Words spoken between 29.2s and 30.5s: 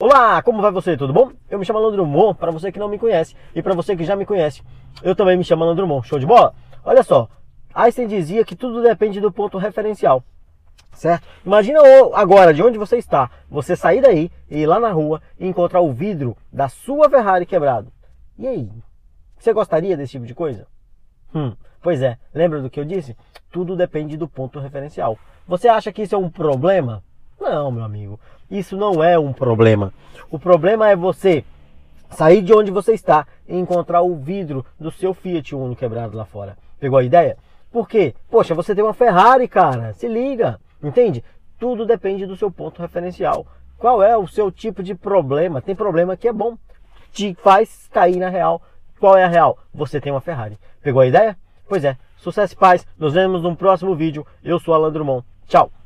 problema. O